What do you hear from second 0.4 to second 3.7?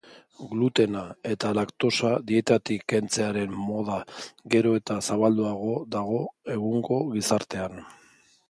Glutena eta laktosa dietatik kentzearen